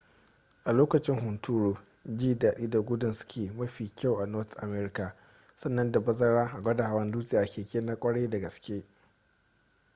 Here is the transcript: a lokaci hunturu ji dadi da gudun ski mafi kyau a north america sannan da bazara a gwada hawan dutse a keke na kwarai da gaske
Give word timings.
a 0.65 0.71
lokaci 0.73 1.11
hunturu 1.11 1.77
ji 2.05 2.35
dadi 2.35 2.67
da 2.69 2.79
gudun 2.81 3.13
ski 3.13 3.51
mafi 3.57 3.95
kyau 3.95 4.15
a 4.21 4.25
north 4.25 4.57
america 4.63 5.13
sannan 5.55 5.91
da 5.91 5.99
bazara 5.99 6.47
a 6.51 6.61
gwada 6.61 6.83
hawan 6.87 7.11
dutse 7.11 7.37
a 7.37 7.45
keke 7.45 7.81
na 7.81 7.95
kwarai 7.95 8.27
da 8.29 8.39
gaske 8.41 8.85